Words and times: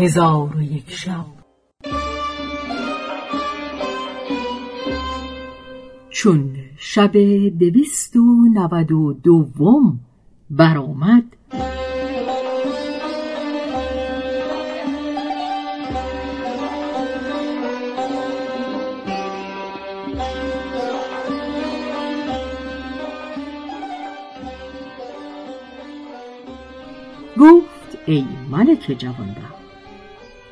هزار 0.00 0.56
و 0.56 0.62
یک 0.62 0.90
شب. 0.90 1.26
چون 6.10 6.56
شب 6.78 7.12
دویست 7.58 8.16
و 8.16 8.48
نود 8.54 8.92
و 8.92 9.12
دوم 9.12 10.00
برآمد 10.50 11.24
گفت 27.38 27.98
ای 28.06 28.24
ملک 28.50 28.96
جوانبخت 28.98 29.59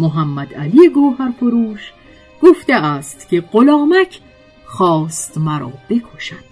محمد 0.00 0.54
علی 0.54 0.88
گوهر 0.88 1.30
فروش 1.30 1.92
گفته 2.42 2.74
است 2.74 3.28
که 3.28 3.40
غلامک 3.40 4.20
خواست 4.64 5.38
مرا 5.38 5.72
بکشد 5.90 6.44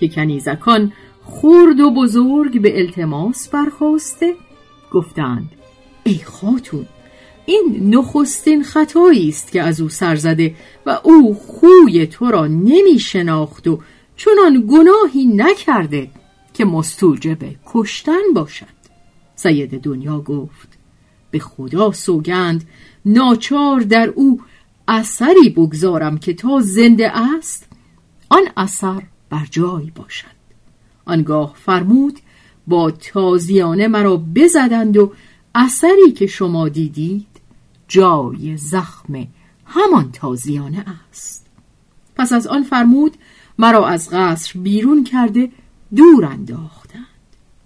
که 0.00 0.08
کنیزکان 0.08 0.92
خورد 1.22 1.80
و 1.80 1.90
بزرگ 1.90 2.60
به 2.60 2.80
التماس 2.80 3.48
برخواسته 3.48 4.34
گفتند 4.92 5.50
ای 6.04 6.18
خاتون 6.18 6.86
این 7.46 7.94
نخستین 7.94 8.62
خطایی 8.62 9.28
است 9.28 9.52
که 9.52 9.62
از 9.62 9.80
او 9.80 9.88
سر 9.88 10.16
زده 10.16 10.54
و 10.86 10.98
او 11.02 11.34
خوی 11.34 12.06
تو 12.06 12.30
را 12.30 12.46
نمی 12.46 12.98
شناخت 12.98 13.66
و 13.68 13.80
چنان 14.16 14.66
گناهی 14.70 15.26
نکرده 15.26 16.10
که 16.54 16.64
مستوجب 16.64 17.38
کشتن 17.66 18.32
باشد. 18.34 18.78
سید 19.34 19.80
دنیا 19.80 20.20
گفت 20.20 20.77
به 21.30 21.38
خدا 21.38 21.92
سوگند. 21.92 22.64
ناچار 23.04 23.80
در 23.80 24.08
او 24.08 24.40
اثری 24.88 25.50
بگذارم 25.56 26.18
که 26.18 26.34
تا 26.34 26.60
زنده 26.60 27.18
است 27.18 27.68
آن 28.28 28.42
اثر 28.56 29.02
بر 29.30 29.46
جای 29.50 29.90
باشد. 29.90 30.38
آنگاه 31.04 31.54
فرمود 31.56 32.18
با 32.66 32.90
تازیانه 32.90 33.88
مرا 33.88 34.16
بزدند 34.16 34.96
و 34.96 35.12
اثری 35.54 36.12
که 36.16 36.26
شما 36.26 36.68
دیدید 36.68 37.26
جای 37.88 38.56
زخم 38.56 39.26
همان 39.64 40.12
تازیانه 40.12 40.84
است. 41.10 41.46
پس 42.16 42.32
از 42.32 42.46
آن 42.46 42.62
فرمود 42.62 43.16
مرا 43.58 43.86
از 43.86 44.10
قصر 44.10 44.58
بیرون 44.58 45.04
کرده 45.04 45.50
دور 45.96 46.24
انداختند. 46.24 47.04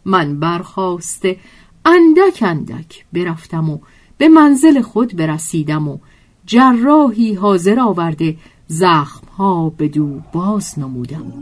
من 0.05 0.41
برخواسته 0.41 1.37
اندک 1.85 2.43
اندک 2.43 3.05
برفتم 3.13 3.71
و 3.71 3.79
به 4.19 4.29
منزل 4.29 4.83
خود 4.83 5.17
برسیدم 5.17 5.89
و 5.89 5.99
جراحی 6.47 7.35
حاضر 7.35 7.81
آورده 7.81 8.37
زخمها 8.67 9.71
به 9.71 9.89
دو 9.89 10.21
باز 10.33 10.79
نمودم. 10.79 11.33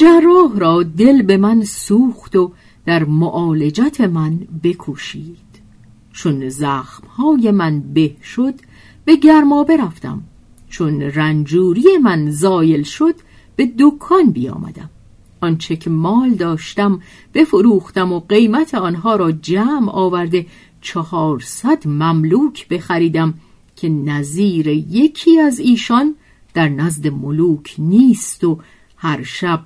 جراح 0.00 0.58
را 0.58 0.82
دل 0.82 1.22
به 1.22 1.36
من 1.36 1.64
سوخت 1.64 2.36
و 2.36 2.52
در 2.86 3.04
معالجت 3.04 4.00
من 4.00 4.38
بکوشید. 4.62 5.60
چون 6.12 6.48
زخمهای 6.48 7.50
من 7.50 7.80
به 7.80 8.16
شد 8.22 8.54
به 9.04 9.16
گرما 9.16 9.64
برفتم. 9.64 10.22
چون 10.68 11.02
رنجوری 11.02 11.98
من 12.02 12.30
زایل 12.30 12.82
شد 12.82 13.14
به 13.56 13.70
دکان 13.78 14.30
بیامدم. 14.30 14.90
آنچه 15.40 15.76
که 15.76 15.90
مال 15.90 16.30
داشتم 16.30 17.00
بفروختم 17.34 18.12
و 18.12 18.20
قیمت 18.20 18.74
آنها 18.74 19.16
را 19.16 19.32
جمع 19.32 19.90
آورده 19.90 20.46
چهارصد 20.80 21.88
مملوک 21.88 22.68
بخریدم 22.68 23.34
که 23.76 23.88
نظیر 23.88 24.68
یکی 24.68 25.40
از 25.40 25.58
ایشان 25.58 26.14
در 26.54 26.68
نزد 26.68 27.06
ملوک 27.06 27.74
نیست 27.78 28.44
و 28.44 28.58
هر 28.96 29.22
شب 29.22 29.60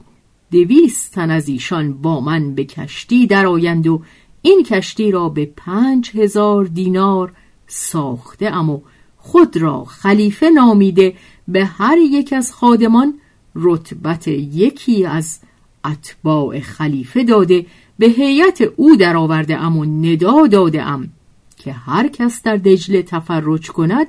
دویست 0.55 1.13
تن 1.13 1.31
از 1.31 1.49
ایشان 1.49 1.93
با 1.93 2.21
من 2.21 2.55
به 2.55 2.65
کشتی 2.65 3.27
درآیند 3.27 3.87
و 3.87 4.03
این 4.43 4.63
کشتی 4.63 5.11
را 5.11 5.29
به 5.29 5.53
پنج 5.57 6.11
هزار 6.17 6.65
دینار 6.65 7.33
ساخته 7.67 8.47
ام 8.47 8.71
و 8.71 8.81
خود 9.17 9.57
را 9.57 9.85
خلیفه 9.85 10.51
نامیده 10.51 11.15
به 11.49 11.65
هر 11.65 11.99
یک 11.99 12.33
از 12.33 12.53
خادمان 12.53 13.15
رتبت 13.55 14.29
یکی 14.29 15.07
از 15.07 15.41
اتباع 15.85 16.61
خلیفه 16.61 17.25
داده 17.25 17.67
به 17.99 18.07
هیئت 18.07 18.61
او 18.61 18.97
درآورده 18.97 19.57
ام 19.57 19.77
و 19.77 19.85
ندا 19.85 20.47
داده 20.47 20.83
ام 20.83 21.09
که 21.57 21.73
هر 21.73 22.09
کس 22.09 22.43
در 22.43 22.57
دجله 22.57 23.03
تفرج 23.03 23.71
کند 23.71 24.07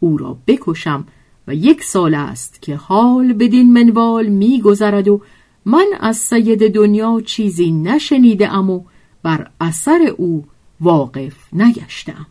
او 0.00 0.16
را 0.16 0.38
بکشم 0.46 1.06
و 1.48 1.54
یک 1.54 1.84
سال 1.84 2.14
است 2.14 2.62
که 2.62 2.76
حال 2.76 3.32
بدین 3.32 3.72
منوال 3.72 4.26
میگذرد 4.26 5.08
و 5.08 5.20
من 5.66 5.86
از 6.00 6.16
سید 6.16 6.74
دنیا 6.74 7.20
چیزی 7.26 7.70
نشنیده 7.70 8.52
ام 8.52 8.70
و 8.70 8.84
بر 9.22 9.50
اثر 9.60 10.14
او 10.16 10.44
واقف 10.80 11.34
نگشتم. 11.52 12.26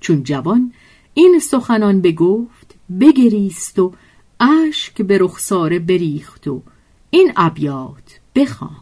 چون 0.00 0.22
جوان 0.22 0.72
این 1.14 1.38
سخنان 1.38 2.00
بگفت 2.00 2.74
بگریست 3.00 3.78
و 3.78 3.92
اشک 4.40 5.02
به 5.02 5.18
رخساره 5.18 5.78
بریخت 5.78 6.48
و 6.48 6.62
این 7.10 7.32
ابیات 7.36 8.20
بخواند. 8.34 8.74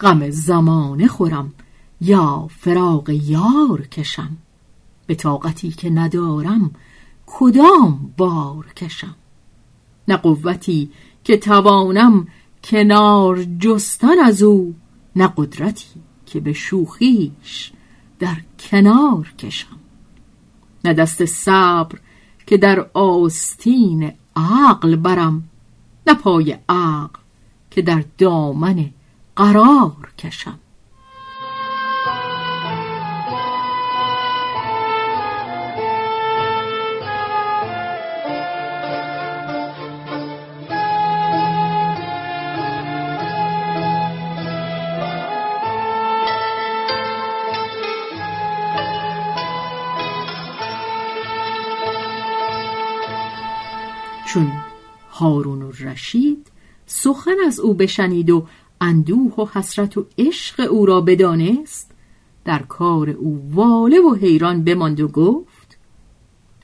غم 0.00 0.30
زمانه 0.30 1.06
خورم 1.06 1.54
یا 2.00 2.48
فراق 2.58 3.10
یار 3.10 3.86
کشم. 3.86 4.36
به 5.06 5.14
طاقتی 5.14 5.70
که 5.70 5.90
ندارم 5.90 6.70
کدام 7.26 8.14
بار 8.16 8.72
کشم؟ 8.76 9.14
نه 10.08 10.16
قوتی 10.16 10.90
که 11.24 11.36
توانم 11.36 12.26
کنار 12.64 13.44
جستن 13.44 14.18
از 14.18 14.42
او 14.42 14.74
نه 15.16 15.32
قدرتی 15.36 16.00
که 16.26 16.40
به 16.40 16.52
شوخیش 16.52 17.72
در 18.18 18.36
کنار 18.58 19.34
کشم. 19.38 19.78
نه 20.84 20.92
دست 20.94 21.24
صبر 21.24 21.98
که 22.46 22.56
در 22.56 22.86
آستین 22.94 24.12
عقل 24.36 24.96
برم 24.96 25.48
نه 26.06 26.14
پای 26.14 26.58
عقل 26.68 27.20
که 27.70 27.82
در 27.82 28.04
دامن 28.18 28.90
قرار 29.36 30.12
کشم. 30.18 30.58
هارون 55.12 55.72
رشید 55.72 56.46
سخن 56.86 57.36
از 57.46 57.60
او 57.60 57.74
بشنید 57.74 58.30
و 58.30 58.46
اندوه 58.80 59.34
و 59.34 59.46
حسرت 59.54 59.98
و 59.98 60.06
عشق 60.18 60.68
او 60.70 60.86
را 60.86 61.00
بدانست. 61.00 61.90
در 62.44 62.62
کار 62.62 63.10
او 63.10 63.50
واله 63.50 64.00
و 64.00 64.14
حیران 64.14 64.64
بماند 64.64 65.00
و 65.00 65.08
گفت 65.08 65.78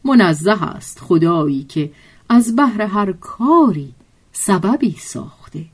منزه 0.05 0.65
است 0.65 1.01
خدایی 1.01 1.65
که 1.65 1.93
از 2.29 2.57
بهر 2.57 2.83
هر 2.83 3.13
کاری 3.13 3.95
سببی 4.33 4.97
ساخته. 4.99 5.65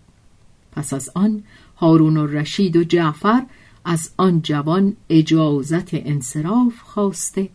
پس 0.72 0.92
از 0.92 1.10
آن 1.14 1.42
هارون 1.76 2.16
و 2.16 2.26
رشید 2.26 2.76
و 2.76 2.84
جعفر 2.84 3.42
از 3.84 4.10
آن 4.16 4.42
جوان 4.42 4.96
اجازت 5.08 5.88
انصراف 5.92 6.80
خواسته 6.82 7.48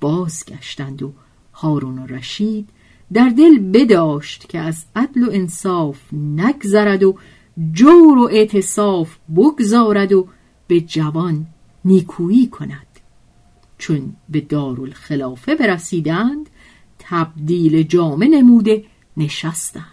بازگشتند 0.00 1.02
و 1.02 1.12
هارون 1.52 1.98
و 1.98 2.06
رشید 2.06 2.68
در 3.12 3.28
دل 3.28 3.58
بداشت 3.58 4.48
که 4.48 4.58
از 4.58 4.84
عدل 4.96 5.22
و 5.22 5.30
انصاف 5.32 6.00
نگذرد 6.12 7.02
و 7.02 7.18
جور 7.72 8.18
و 8.18 8.28
اعتصاف 8.32 9.16
بگذارد 9.36 10.12
و 10.12 10.28
به 10.66 10.80
جوان 10.80 11.46
نیکویی 11.84 12.46
کند. 12.46 12.86
چون 13.78 14.16
به 14.28 14.40
دارالخلافه 14.40 15.54
برسیدند 15.54 16.50
تبدیل 16.98 17.82
جامه 17.82 18.28
نموده 18.28 18.84
نشستند. 19.16 19.84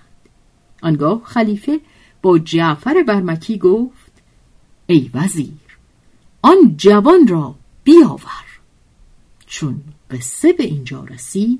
آنگاه 0.82 1.22
خلیفه 1.24 1.80
با 2.22 2.40
جعفر 2.40 3.04
برمکی 3.08 3.58
گفت 3.58 4.12
ای 4.88 5.10
وزیر 5.14 5.78
آن 6.42 6.76
جوان 6.78 7.28
را 7.28 7.56
بیاور. 7.84 8.60
چون 9.46 9.82
قصه 10.12 10.54
به 10.54 10.64
اینجا 10.64 11.04
رسید 11.04 11.60